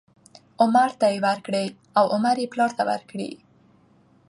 [0.63, 1.65] عمر ته یې ورکړې
[1.97, 3.29] او عمر یې پلار ته ورکړې،